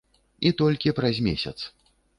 І 0.49 0.53
толькі 0.63 0.95
праз 1.03 1.23
месяц. 1.31 1.59